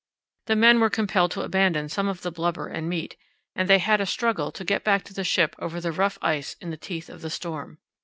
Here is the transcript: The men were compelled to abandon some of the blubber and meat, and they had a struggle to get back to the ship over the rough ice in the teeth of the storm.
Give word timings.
The 0.47 0.55
men 0.55 0.79
were 0.79 0.89
compelled 0.89 1.29
to 1.33 1.43
abandon 1.43 1.87
some 1.87 2.07
of 2.07 2.23
the 2.23 2.31
blubber 2.31 2.65
and 2.65 2.89
meat, 2.89 3.15
and 3.55 3.69
they 3.69 3.77
had 3.77 4.01
a 4.01 4.07
struggle 4.07 4.51
to 4.51 4.63
get 4.65 4.83
back 4.83 5.03
to 5.03 5.13
the 5.13 5.23
ship 5.23 5.55
over 5.59 5.79
the 5.79 5.91
rough 5.91 6.17
ice 6.23 6.55
in 6.59 6.71
the 6.71 6.75
teeth 6.75 7.07
of 7.07 7.21
the 7.21 7.29
storm. 7.29 7.77